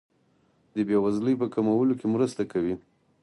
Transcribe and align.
د 0.73 0.77
بیوزلۍ 0.87 1.35
په 1.41 1.47
کمولو 1.53 1.93
کې 1.99 2.07
مرسته 2.13 2.43
کوي. 2.51 2.75